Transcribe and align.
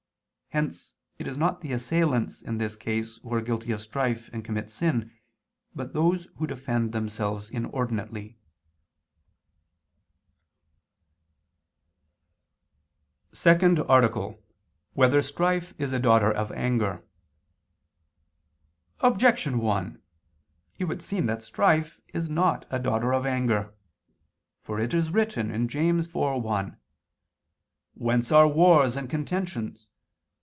Hence 0.53 0.93
it 1.17 1.27
is 1.27 1.37
not 1.37 1.61
the 1.61 1.71
assailants 1.71 2.41
in 2.41 2.57
this 2.57 2.75
case 2.75 3.19
who 3.19 3.33
are 3.33 3.41
guilty 3.41 3.71
of 3.71 3.79
strife 3.81 4.29
and 4.33 4.43
commit 4.43 4.69
sin, 4.69 5.13
but 5.73 5.93
those 5.93 6.27
who 6.35 6.45
defend 6.45 6.91
themselves 6.91 7.49
inordinately._______________________ 7.49 8.37
SECOND 13.37 13.79
ARTICLE 13.79 14.21
[II 14.23 14.27
II, 14.27 14.31
Q. 14.35 14.41
41, 14.41 14.51
Art. 14.57 14.93
2] 14.93 14.99
Whether 15.15 15.21
Strife 15.21 15.73
Is 15.77 15.93
a 15.93 15.99
Daughter 15.99 16.29
of 16.33 16.51
Anger? 16.51 17.01
Objection 18.99 19.59
1: 19.59 20.01
It 20.79 20.83
would 20.83 21.01
seem 21.01 21.27
that 21.27 21.43
strife 21.43 22.01
is 22.09 22.29
not 22.29 22.65
a 22.69 22.77
daughter 22.77 23.13
of 23.13 23.25
anger. 23.25 23.73
For 24.59 24.81
it 24.81 24.93
is 24.93 25.11
written 25.11 25.69
(James 25.69 26.09
4:1): 26.11 26.75
"Whence 27.93 28.33
are 28.33 28.49
wars 28.49 28.97
and 28.97 29.09
contentions? 29.09 29.87